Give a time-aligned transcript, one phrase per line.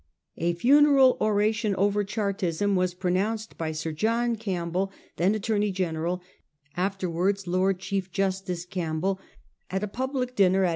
[0.37, 6.23] A funeral oration over Chartism was pronounced by Sir John Campbell, then Attorney General,
[6.75, 9.19] after wards Lord Chief Justice Campbell,
[9.69, 10.69] at a public dinner 1839.